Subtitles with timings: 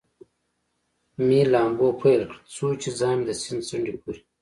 [1.25, 4.21] مې لامبو پیل کړ، څو چې ځان مې د سیند څنډې پورې.